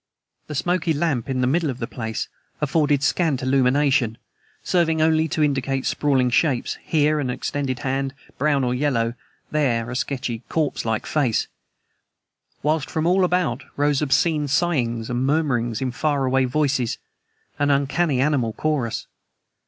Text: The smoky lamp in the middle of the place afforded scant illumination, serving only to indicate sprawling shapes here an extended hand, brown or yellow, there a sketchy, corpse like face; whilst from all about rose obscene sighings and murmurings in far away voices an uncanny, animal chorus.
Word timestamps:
The 0.47 0.55
smoky 0.55 0.93
lamp 0.93 1.29
in 1.29 1.41
the 1.41 1.45
middle 1.45 1.69
of 1.69 1.77
the 1.77 1.85
place 1.85 2.27
afforded 2.59 3.03
scant 3.03 3.43
illumination, 3.43 4.17
serving 4.63 4.99
only 4.99 5.27
to 5.27 5.43
indicate 5.43 5.85
sprawling 5.85 6.31
shapes 6.31 6.79
here 6.83 7.19
an 7.19 7.29
extended 7.29 7.77
hand, 7.85 8.15
brown 8.39 8.63
or 8.63 8.73
yellow, 8.73 9.13
there 9.51 9.91
a 9.91 9.95
sketchy, 9.95 10.41
corpse 10.49 10.85
like 10.85 11.05
face; 11.05 11.45
whilst 12.63 12.89
from 12.89 13.05
all 13.05 13.23
about 13.23 13.63
rose 13.77 14.01
obscene 14.01 14.47
sighings 14.47 15.07
and 15.11 15.23
murmurings 15.27 15.81
in 15.81 15.91
far 15.91 16.25
away 16.25 16.45
voices 16.45 16.97
an 17.59 17.69
uncanny, 17.69 18.19
animal 18.19 18.53
chorus. 18.53 19.05